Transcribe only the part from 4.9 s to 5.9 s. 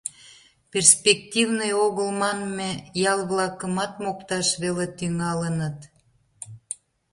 тӱҥалыныт.